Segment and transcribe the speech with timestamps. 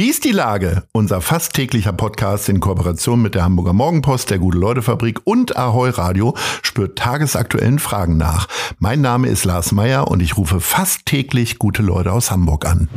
[0.00, 0.84] Wie ist die Lage?
[0.92, 6.34] Unser fast täglicher Podcast in Kooperation mit der Hamburger Morgenpost, der Gute-Leute-Fabrik und Ahoi Radio
[6.62, 8.48] spürt tagesaktuellen Fragen nach.
[8.78, 12.88] Mein Name ist Lars Meier und ich rufe fast täglich gute Leute aus Hamburg an.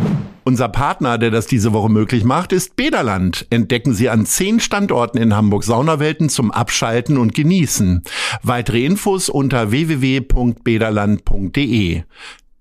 [0.45, 3.47] Unser Partner, der das diese Woche möglich macht, ist Bederland.
[3.49, 8.03] Entdecken Sie an zehn Standorten in Hamburg Saunawelten zum Abschalten und Genießen.
[8.43, 12.03] Weitere Infos unter www.bederland.de.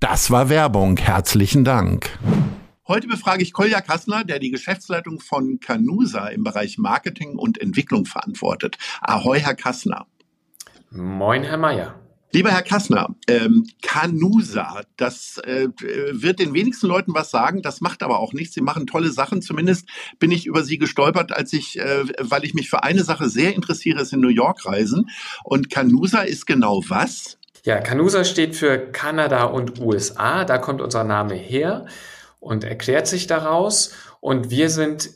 [0.00, 0.96] Das war Werbung.
[0.96, 2.10] Herzlichen Dank.
[2.88, 8.06] Heute befrage ich Kolja Kassler, der die Geschäftsleitung von Canusa im Bereich Marketing und Entwicklung
[8.06, 8.76] verantwortet.
[9.00, 10.08] Ahoi, Herr Kassler.
[10.90, 11.94] Moin, Herr Mayer.
[12.32, 18.02] Lieber Herr Kassner, ähm, Canusa, das äh, wird den wenigsten Leuten was sagen, das macht
[18.02, 18.54] aber auch nichts.
[18.54, 19.42] Sie machen tolle Sachen.
[19.42, 19.88] Zumindest
[20.18, 23.54] bin ich über Sie gestolpert, als ich, äh, weil ich mich für eine Sache sehr
[23.54, 25.08] interessiere, ist in New York reisen.
[25.44, 27.38] Und Canusa ist genau was?
[27.64, 30.44] Ja, Canusa steht für Kanada und USA.
[30.44, 31.86] Da kommt unser Name her
[32.42, 33.92] und erklärt sich daraus.
[34.20, 35.10] Und wir sind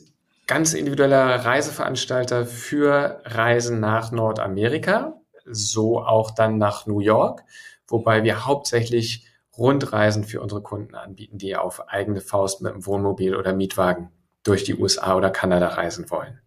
[0.47, 7.43] ganz individueller Reiseveranstalter für Reisen nach Nordamerika, so auch dann nach New York,
[7.87, 13.35] wobei wir hauptsächlich Rundreisen für unsere Kunden anbieten, die auf eigene Faust mit dem Wohnmobil
[13.35, 14.09] oder Mietwagen
[14.43, 16.39] durch die USA oder Kanada reisen wollen.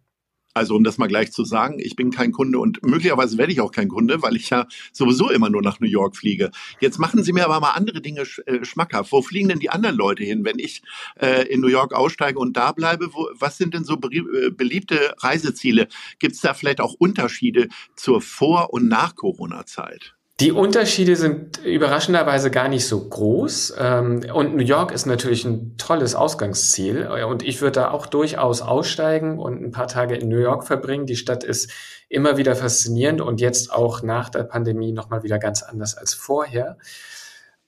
[0.52, 3.60] Also um das mal gleich zu sagen, ich bin kein Kunde und möglicherweise werde ich
[3.60, 6.50] auch kein Kunde, weil ich ja sowieso immer nur nach New York fliege.
[6.80, 9.12] Jetzt machen Sie mir aber mal andere Dinge äh, schmackhaft.
[9.12, 10.82] Wo fliegen denn die anderen Leute hin, wenn ich
[11.20, 13.14] äh, in New York aussteige und da bleibe?
[13.14, 15.86] Wo, was sind denn so äh, beliebte Reiseziele?
[16.18, 20.14] Gibt es da vielleicht auch Unterschiede zur Vor- und Nach-Corona-Zeit?
[20.40, 23.74] Die Unterschiede sind überraschenderweise gar nicht so groß.
[23.78, 27.06] Ähm, und New York ist natürlich ein tolles Ausgangsziel.
[27.28, 31.04] Und ich würde da auch durchaus aussteigen und ein paar Tage in New York verbringen.
[31.04, 31.70] Die Stadt ist
[32.08, 36.78] immer wieder faszinierend und jetzt auch nach der Pandemie nochmal wieder ganz anders als vorher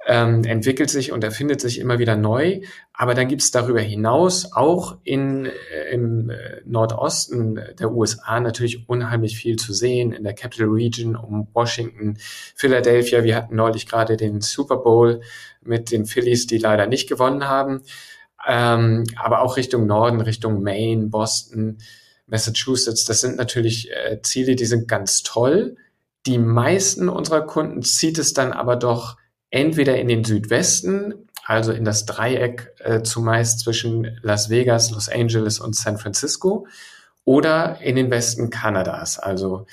[0.07, 2.61] ähm, entwickelt sich und erfindet sich immer wieder neu.
[2.93, 8.89] Aber dann gibt es darüber hinaus auch in, äh, im äh, Nordosten der USA natürlich
[8.89, 12.17] unheimlich viel zu sehen, in der Capital Region um Washington,
[12.55, 13.23] Philadelphia.
[13.23, 15.21] Wir hatten neulich gerade den Super Bowl
[15.63, 17.83] mit den Phillies, die leider nicht gewonnen haben.
[18.47, 21.79] Ähm, aber auch Richtung Norden, Richtung Maine, Boston,
[22.27, 23.05] Massachusetts.
[23.05, 25.77] Das sind natürlich äh, Ziele, die sind ganz toll.
[26.27, 29.17] Die meisten unserer Kunden zieht es dann aber doch
[29.53, 35.61] entweder in den Südwesten, also in das Dreieck äh, zumeist zwischen Las Vegas, Los Angeles
[35.61, 36.67] und San Francisco,
[37.25, 39.67] oder in den Westen Kanadas, also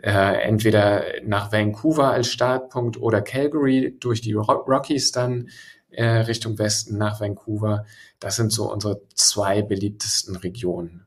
[0.00, 5.48] äh, entweder nach Vancouver als Startpunkt oder Calgary durch die Rockies dann
[5.90, 7.86] äh, Richtung Westen nach Vancouver.
[8.20, 11.06] Das sind so unsere zwei beliebtesten Regionen.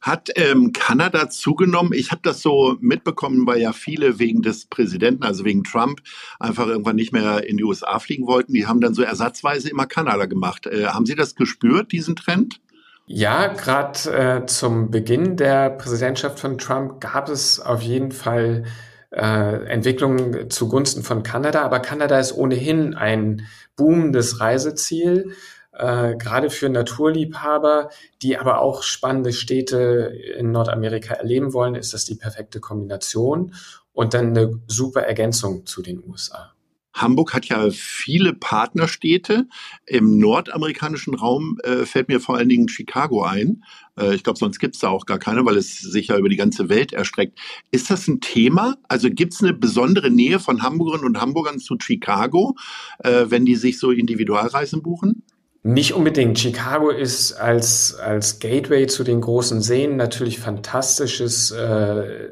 [0.00, 1.92] Hat ähm, Kanada zugenommen?
[1.92, 6.00] Ich habe das so mitbekommen, weil ja viele wegen des Präsidenten, also wegen Trump,
[6.38, 8.52] einfach irgendwann nicht mehr in die USA fliegen wollten.
[8.52, 10.66] Die haben dann so ersatzweise immer Kanada gemacht.
[10.66, 12.60] Äh, haben Sie das gespürt, diesen Trend?
[13.06, 18.64] Ja, gerade äh, zum Beginn der Präsidentschaft von Trump gab es auf jeden Fall
[19.10, 25.32] äh, Entwicklungen zugunsten von Kanada, aber Kanada ist ohnehin ein boomendes Reiseziel
[25.78, 27.90] äh, gerade für Naturliebhaber,
[28.20, 33.54] die aber auch spannende Städte in Nordamerika erleben wollen, ist das die perfekte Kombination
[33.92, 36.52] und dann eine super Ergänzung zu den USA.
[36.94, 39.46] Hamburg hat ja viele Partnerstädte.
[39.86, 43.64] Im nordamerikanischen Raum äh, fällt mir vor allen Dingen Chicago ein.
[43.96, 46.28] Äh, ich glaube, sonst gibt es da auch gar keine, weil es sich ja über
[46.28, 47.38] die ganze Welt erstreckt.
[47.70, 48.76] Ist das ein Thema?
[48.88, 52.56] Also gibt es eine besondere Nähe von Hamburgerinnen und Hamburgern zu Chicago,
[52.98, 55.22] äh, wenn die sich so Individualreisen buchen?
[55.62, 56.38] Nicht unbedingt.
[56.38, 62.28] Chicago ist als, als Gateway zu den großen Seen natürlich fantastisches äh,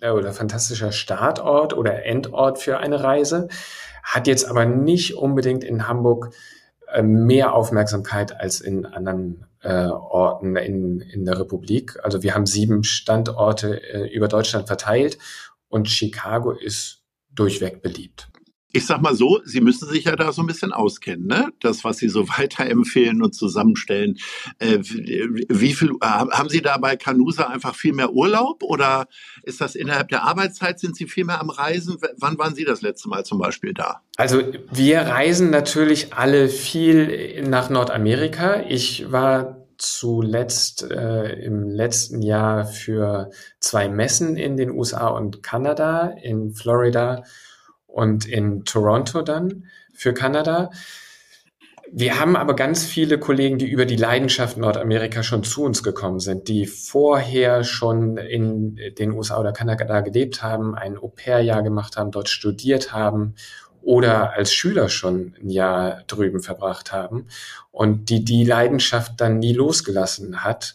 [0.00, 3.48] äh, oder fantastischer Startort oder Endort für eine Reise,
[4.02, 6.30] hat jetzt aber nicht unbedingt in Hamburg
[6.92, 11.98] äh, mehr Aufmerksamkeit als in anderen äh, Orten in, in der Republik.
[12.02, 15.18] Also wir haben sieben Standorte äh, über Deutschland verteilt
[15.68, 18.28] und Chicago ist durchweg beliebt
[18.72, 21.48] ich sag mal so, Sie müssen sich ja da so ein bisschen auskennen, ne?
[21.60, 24.18] Das, was Sie so weiterempfehlen und zusammenstellen.
[24.58, 29.06] Äh, wie viel haben Sie da bei Canusa einfach viel mehr Urlaub oder
[29.42, 30.78] ist das innerhalb der Arbeitszeit?
[30.78, 31.98] Sind Sie viel mehr am Reisen?
[32.18, 34.02] Wann waren Sie das letzte Mal zum Beispiel da?
[34.16, 38.64] Also wir reisen natürlich alle viel nach Nordamerika.
[38.68, 43.30] Ich war zuletzt äh, im letzten Jahr für
[43.60, 47.22] zwei Messen in den USA und Kanada, in Florida
[47.88, 50.70] und in Toronto dann für Kanada.
[51.90, 56.20] Wir haben aber ganz viele Kollegen, die über die Leidenschaft Nordamerika schon zu uns gekommen
[56.20, 62.10] sind, die vorher schon in den USA oder Kanada gelebt haben, ein Au-pair-Jahr gemacht haben,
[62.10, 63.34] dort studiert haben
[63.80, 67.26] oder als Schüler schon ein Jahr drüben verbracht haben
[67.70, 70.74] und die die Leidenschaft dann nie losgelassen hat.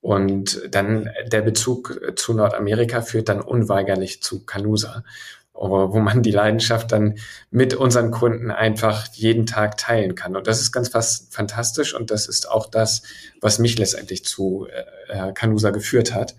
[0.00, 5.02] Und dann der Bezug zu Nordamerika führt dann unweigerlich zu Canusa
[5.58, 7.16] wo man die Leidenschaft dann
[7.50, 10.36] mit unseren Kunden einfach jeden Tag teilen kann.
[10.36, 13.02] Und das ist ganz fast fantastisch und das ist auch das,
[13.40, 14.66] was mich letztendlich zu
[15.08, 16.36] äh, Canusa geführt hat.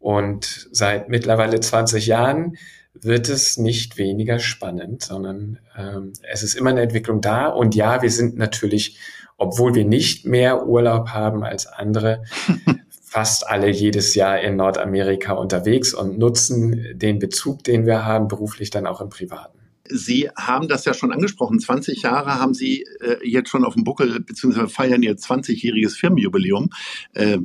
[0.00, 2.56] Und seit mittlerweile 20 Jahren
[2.94, 7.48] wird es nicht weniger spannend, sondern ähm, es ist immer eine Entwicklung da.
[7.48, 8.98] Und ja, wir sind natürlich,
[9.36, 12.22] obwohl wir nicht mehr Urlaub haben als andere,
[13.14, 18.70] fast alle jedes Jahr in Nordamerika unterwegs und nutzen den Bezug, den wir haben, beruflich
[18.70, 19.56] dann auch im Privaten.
[19.88, 21.60] Sie haben das ja schon angesprochen.
[21.60, 26.70] 20 Jahre haben Sie äh, jetzt schon auf dem Buckel, beziehungsweise feiern Ihr 20-jähriges Firmenjubiläum.
[27.12, 27.38] Äh,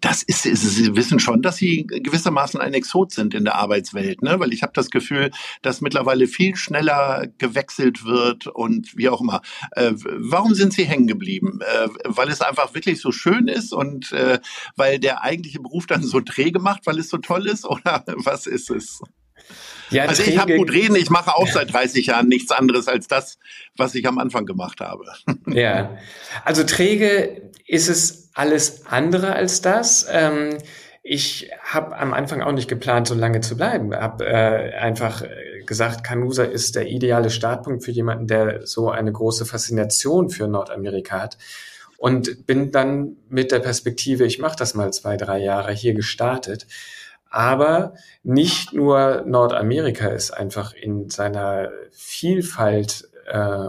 [0.00, 4.38] das ist, Sie wissen schon, dass Sie gewissermaßen ein Exot sind in der Arbeitswelt, ne?
[4.38, 5.30] Weil ich habe das Gefühl,
[5.62, 9.42] dass mittlerweile viel schneller gewechselt wird und wie auch immer.
[9.72, 11.60] Äh, warum sind Sie hängen geblieben?
[11.60, 14.38] Äh, weil es einfach wirklich so schön ist und äh,
[14.76, 17.64] weil der eigentliche Beruf dann so träge macht, weil es so toll ist?
[17.68, 19.00] Oder was ist es?
[19.90, 23.06] Ja, also ich habe gut reden, ich mache auch seit 30 Jahren nichts anderes als
[23.06, 23.38] das,
[23.76, 25.04] was ich am Anfang gemacht habe.
[25.46, 25.98] Ja,
[26.44, 30.06] also träge ist es alles andere als das.
[30.10, 30.58] Ähm,
[31.02, 33.94] ich habe am Anfang auch nicht geplant, so lange zu bleiben.
[33.94, 35.22] Habe äh, einfach
[35.66, 41.20] gesagt, Canusa ist der ideale Startpunkt für jemanden, der so eine große Faszination für Nordamerika
[41.20, 41.38] hat.
[41.96, 46.66] Und bin dann mit der Perspektive, ich mache das mal zwei, drei Jahre hier gestartet.
[47.30, 53.68] Aber nicht nur Nordamerika ist einfach in seiner Vielfalt äh,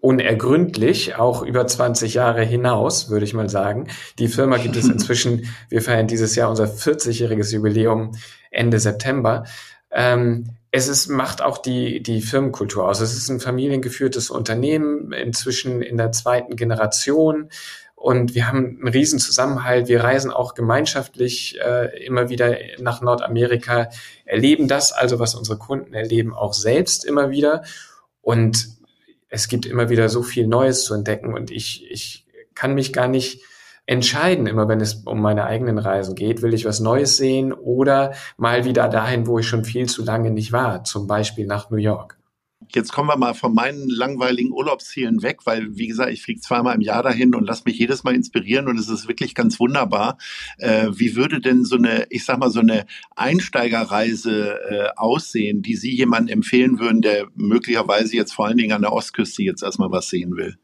[0.00, 3.86] unergründlich, auch über 20 Jahre hinaus, würde ich mal sagen.
[4.18, 8.12] Die Firma gibt es inzwischen, wir feiern dieses Jahr unser 40-jähriges Jubiläum
[8.50, 9.44] Ende September.
[9.92, 13.00] Ähm, es ist, macht auch die, die Firmenkultur aus.
[13.00, 17.50] Es ist ein familiengeführtes Unternehmen, inzwischen in der zweiten Generation.
[18.02, 19.86] Und wir haben einen riesen Zusammenhalt.
[19.86, 23.90] Wir reisen auch gemeinschaftlich äh, immer wieder nach Nordamerika,
[24.24, 27.62] erleben das also, was unsere Kunden erleben, auch selbst immer wieder.
[28.20, 28.70] Und
[29.28, 31.32] es gibt immer wieder so viel Neues zu entdecken.
[31.32, 32.26] Und ich, ich
[32.56, 33.40] kann mich gar nicht
[33.86, 36.42] entscheiden, immer wenn es um meine eigenen Reisen geht.
[36.42, 40.32] Will ich was Neues sehen oder mal wieder dahin, wo ich schon viel zu lange
[40.32, 42.18] nicht war, zum Beispiel nach New York.
[42.74, 46.74] Jetzt kommen wir mal von meinen langweiligen Urlaubszielen weg, weil, wie gesagt, ich fliege zweimal
[46.74, 50.18] im Jahr dahin und lasse mich jedes Mal inspirieren und es ist wirklich ganz wunderbar.
[50.58, 52.86] Äh, wie würde denn so eine, ich sag mal, so eine
[53.16, 58.82] Einsteigerreise äh, aussehen, die Sie jemandem empfehlen würden, der möglicherweise jetzt vor allen Dingen an
[58.82, 60.56] der Ostküste jetzt erstmal was sehen will?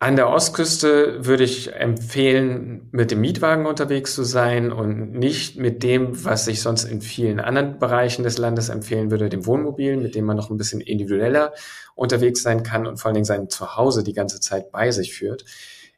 [0.00, 5.82] An der Ostküste würde ich empfehlen, mit dem Mietwagen unterwegs zu sein und nicht mit
[5.82, 10.14] dem, was ich sonst in vielen anderen Bereichen des Landes empfehlen würde, dem Wohnmobil, mit
[10.14, 11.52] dem man noch ein bisschen individueller
[11.96, 15.44] unterwegs sein kann und vor allen Dingen sein Zuhause die ganze Zeit bei sich führt.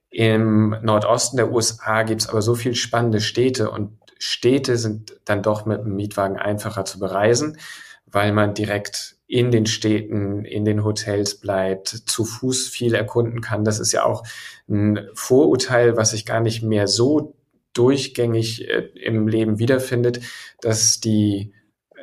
[0.08, 5.43] Im Nordosten der USA gibt es aber so viel spannende Städte und Städte sind dann
[5.43, 7.58] doch mit dem Mietwagen einfacher zu bereisen,
[8.06, 13.64] weil man direkt in den Städten, in den Hotels bleibt, zu Fuß viel erkunden kann.
[13.64, 14.24] Das ist ja auch
[14.68, 17.36] ein Vorurteil, was sich gar nicht mehr so
[17.72, 20.20] durchgängig äh, im Leben wiederfindet,
[20.60, 21.52] dass die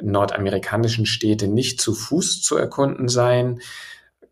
[0.02, 3.60] nordamerikanischen Städte nicht zu Fuß zu erkunden seien.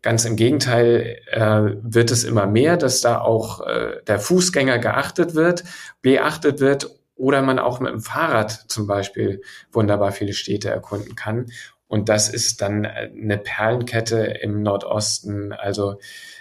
[0.00, 5.34] Ganz im Gegenteil äh, wird es immer mehr, dass da auch äh, der Fußgänger geachtet
[5.34, 5.64] wird,
[6.00, 11.46] beachtet wird oder man auch mit dem Fahrrad zum Beispiel wunderbar viele Städte erkunden kann.
[11.88, 15.52] Und das ist dann äh, eine Perlenkette im Nordosten.
[15.52, 15.96] Also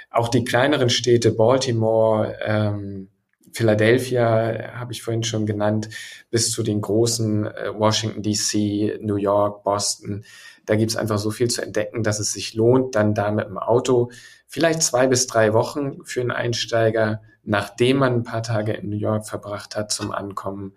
[0.10, 3.10] auch die kleineren Städte, Baltimore, ähm,
[3.52, 5.88] Philadelphia habe ich vorhin schon genannt,
[6.30, 10.26] bis zu den großen äh, Washington DC, New York, Boston.
[10.66, 13.58] Da gibt's einfach so viel zu entdecken, dass es sich lohnt, dann da mit dem
[13.58, 14.12] Auto
[14.48, 18.98] vielleicht zwei bis drei Wochen für einen Einsteiger, nachdem man ein paar Tage in New
[18.98, 20.74] York verbracht hat, zum Ankommen,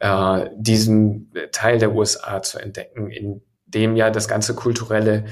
[0.00, 3.42] äh, diesen Teil der USA zu entdecken, in
[3.74, 5.24] dem ja das ganze kulturelle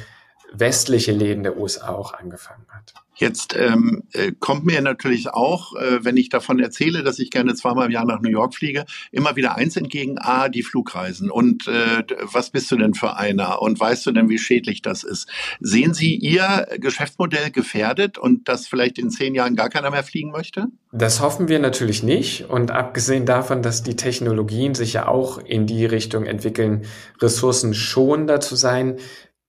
[0.52, 2.94] westliche Leben der USA auch angefangen hat.
[3.20, 7.54] Jetzt ähm, äh, kommt mir natürlich auch, äh, wenn ich davon erzähle, dass ich gerne
[7.54, 11.30] zweimal im Jahr nach New York fliege, immer wieder eins entgegen, ah, die Flugreisen.
[11.30, 13.60] Und äh, was bist du denn für einer?
[13.60, 15.28] Und weißt du denn, wie schädlich das ist?
[15.60, 20.30] Sehen Sie Ihr Geschäftsmodell gefährdet und dass vielleicht in zehn Jahren gar keiner mehr fliegen
[20.30, 20.68] möchte?
[20.90, 22.48] Das hoffen wir natürlich nicht.
[22.48, 26.86] Und abgesehen davon, dass die Technologien sich ja auch in die Richtung entwickeln,
[27.20, 28.96] ressourcenschonender zu sein,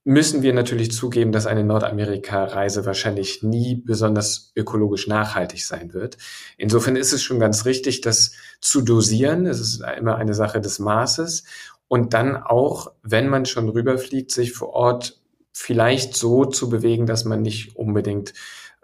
[0.03, 6.17] müssen wir natürlich zugeben, dass eine Nordamerika-Reise wahrscheinlich nie besonders ökologisch nachhaltig sein wird.
[6.57, 9.45] Insofern ist es schon ganz richtig, das zu dosieren.
[9.45, 11.43] Es ist immer eine Sache des Maßes.
[11.87, 15.19] Und dann auch, wenn man schon rüberfliegt, sich vor Ort
[15.51, 18.33] vielleicht so zu bewegen, dass man nicht unbedingt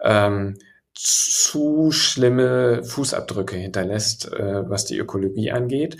[0.00, 0.58] ähm,
[0.94, 5.96] zu schlimme Fußabdrücke hinterlässt, äh, was die Ökologie angeht.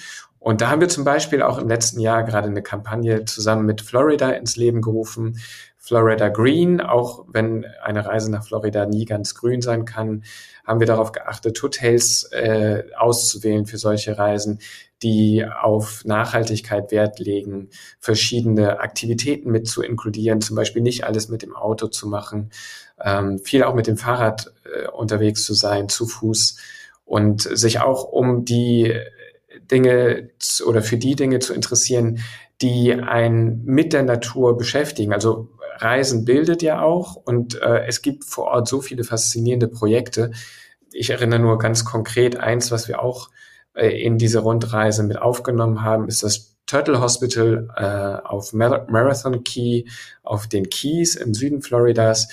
[0.49, 3.83] Und da haben wir zum Beispiel auch im letzten Jahr gerade eine Kampagne zusammen mit
[3.83, 5.38] Florida ins Leben gerufen.
[5.76, 10.25] Florida Green, auch wenn eine Reise nach Florida nie ganz grün sein kann,
[10.67, 14.61] haben wir darauf geachtet, Hotels äh, auszuwählen für solche Reisen,
[15.02, 17.69] die auf Nachhaltigkeit Wert legen,
[18.00, 22.52] verschiedene Aktivitäten mit zu inkludieren, zum Beispiel nicht alles mit dem Auto zu machen,
[23.05, 26.57] ähm, viel auch mit dem Fahrrad äh, unterwegs zu sein, zu Fuß
[27.05, 28.99] und sich auch um die
[29.71, 30.31] Dinge
[30.67, 32.21] oder für die Dinge zu interessieren,
[32.61, 35.13] die einen mit der Natur beschäftigen.
[35.13, 40.33] Also Reisen bildet ja auch und äh, es gibt vor Ort so viele faszinierende Projekte.
[40.93, 43.31] Ich erinnere nur ganz konkret eins, was wir auch
[43.75, 49.85] äh, in diese Rundreise mit aufgenommen haben, ist das Turtle Hospital äh, auf Marathon Key,
[50.23, 52.29] auf den Keys im Süden Floridas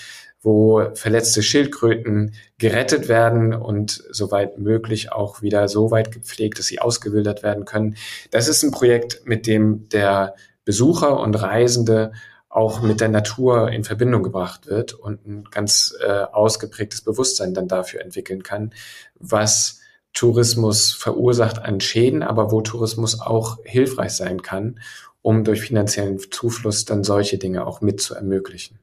[0.46, 6.80] wo verletzte Schildkröten gerettet werden und soweit möglich auch wieder so weit gepflegt, dass sie
[6.80, 7.96] ausgewildert werden können.
[8.30, 12.12] Das ist ein Projekt, mit dem der Besucher und Reisende
[12.48, 17.68] auch mit der Natur in Verbindung gebracht wird und ein ganz äh, ausgeprägtes Bewusstsein dann
[17.68, 18.72] dafür entwickeln kann,
[19.20, 19.80] was
[20.14, 24.80] Tourismus verursacht an Schäden, aber wo Tourismus auch hilfreich sein kann,
[25.22, 28.80] um durch finanziellen Zufluss dann solche Dinge auch mit zu ermöglichen.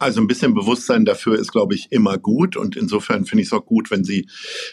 [0.00, 2.56] Also ein bisschen Bewusstsein dafür ist, glaube ich, immer gut.
[2.56, 4.26] Und insofern finde ich es auch gut, wenn Sie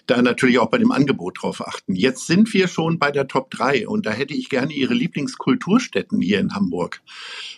[0.06, 1.96] da natürlich auch bei dem Angebot drauf achten.
[1.96, 6.22] Jetzt sind wir schon bei der Top 3 und da hätte ich gerne Ihre Lieblingskulturstätten
[6.22, 7.02] hier in Hamburg.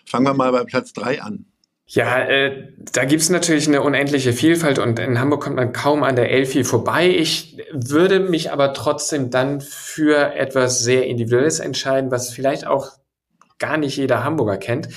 [0.04, 1.46] Fangen wir mal bei Platz 3 an.
[1.92, 6.16] Ja, äh, da gibt's natürlich eine unendliche Vielfalt und in Hamburg kommt man kaum an
[6.16, 7.10] der Elfi vorbei.
[7.10, 12.99] Ich würde mich aber trotzdem dann für etwas sehr Individuelles entscheiden, was vielleicht auch
[13.60, 14.90] gar nicht jeder Hamburger kennt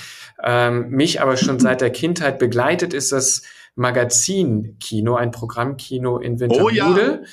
[0.43, 3.43] ähm, mich aber schon seit der Kindheit begleitet, ist das
[3.75, 7.21] Magazinkino, ein Programmkino in Winterhude.
[7.21, 7.25] Oh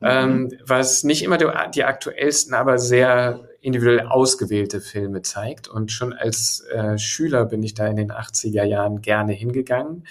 [0.00, 0.22] ja.
[0.22, 0.52] ähm, mhm.
[0.66, 5.68] was nicht immer die, die, aktuellsten, aber sehr individuell ausgewählte Filme zeigt.
[5.68, 10.06] Und schon als äh, Schüler bin ich da in den 80er Jahren gerne hingegangen.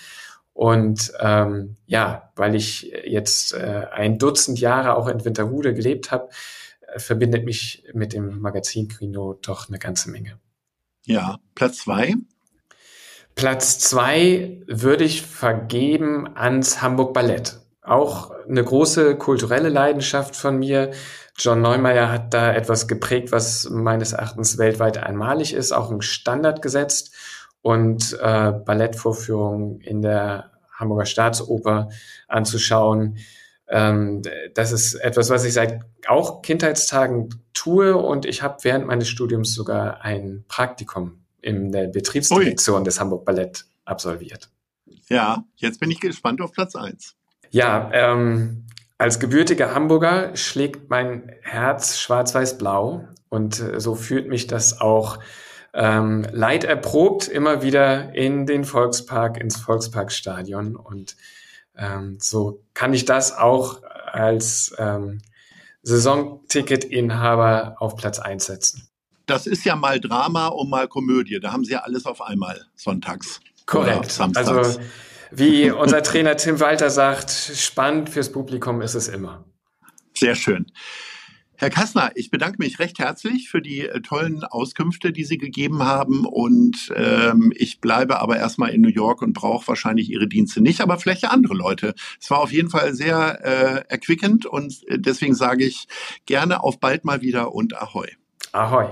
[0.53, 6.29] Und ähm, ja, weil ich jetzt äh, ein Dutzend Jahre auch in Winterhude gelebt habe,
[6.87, 10.39] äh, verbindet mich mit dem Magazinkino doch eine ganze Menge.
[11.05, 12.15] Ja, Platz zwei.
[13.35, 17.59] Platz zwei würde ich vergeben ans Hamburg Ballett.
[17.81, 20.91] Auch eine große kulturelle Leidenschaft von mir.
[21.37, 26.61] John Neumeier hat da etwas geprägt, was meines Erachtens weltweit einmalig ist, auch einen Standard
[26.61, 27.13] gesetzt
[27.61, 31.89] und äh, Ballettvorführungen in der Hamburger Staatsoper
[32.27, 33.17] anzuschauen.
[33.67, 34.21] Ähm,
[34.53, 39.53] das ist etwas, was ich seit auch Kindheitstagen tue und ich habe während meines Studiums
[39.53, 42.83] sogar ein Praktikum in der Betriebsdirektion Ui.
[42.83, 44.49] des Hamburg Ballett absolviert.
[45.09, 47.15] Ja, jetzt bin ich gespannt auf Platz eins.
[47.51, 48.65] Ja, ähm,
[48.97, 55.19] als gebürtiger Hamburger schlägt mein Herz schwarz-weiß-blau und äh, so fühlt mich das auch
[55.73, 61.17] ähm, leid erprobt immer wieder in den Volkspark, ins Volksparkstadion und
[61.77, 65.21] ähm, so kann ich das auch als ähm,
[65.83, 68.89] Saisonticketinhaber auf Platz eins setzen
[69.25, 71.39] das ist ja mal Drama und mal Komödie.
[71.39, 73.39] Da haben sie ja alles auf einmal sonntags.
[73.65, 74.19] Korrekt.
[74.35, 74.79] Also
[75.31, 79.43] wie unser Trainer Tim Walter sagt, spannend fürs Publikum ist es immer.
[80.15, 80.67] Sehr schön.
[81.57, 85.83] Herr Kassner, ich bedanke mich recht herzlich für die äh, tollen Auskünfte, die Sie gegeben
[85.83, 86.25] haben.
[86.25, 90.81] Und ähm, ich bleibe aber erstmal in New York und brauche wahrscheinlich Ihre Dienste nicht,
[90.81, 91.93] aber vielleicht andere Leute.
[92.19, 95.87] Es war auf jeden Fall sehr äh, erquickend und äh, deswegen sage ich
[96.25, 98.07] gerne auf bald mal wieder und Ahoi.
[98.51, 98.87] Ahoi.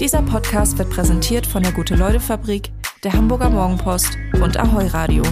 [0.00, 2.70] Dieser Podcast wird präsentiert von der Gute-Leute-Fabrik,
[3.02, 5.24] der Hamburger Morgenpost und Ahoi Radio.